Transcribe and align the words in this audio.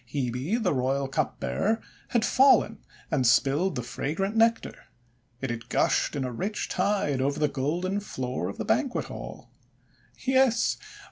Hebe, 0.03 0.59
the 0.63 0.73
royal 0.73 1.07
cupbearer, 1.07 1.79
had 2.07 2.25
fallen 2.25 2.79
and 3.11 3.23
spilled 3.27 3.75
the 3.75 3.83
fragrant 3.83 4.35
Nectar. 4.35 4.85
It 5.41 5.51
had 5.51 5.69
gushed 5.69 6.15
in 6.15 6.25
a 6.25 6.31
rich 6.31 6.69
tide 6.69 7.21
over 7.21 7.39
the 7.39 7.47
golden 7.47 7.99
floor 7.99 8.49
of 8.49 8.57
the 8.57 8.65
banquet 8.65 9.05
hall. 9.05 9.51
Yes! 10.17 10.77